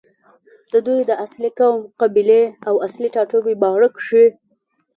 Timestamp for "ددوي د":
0.73-1.11